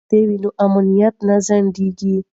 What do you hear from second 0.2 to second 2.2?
وي نو امانت نه ځنډیږي.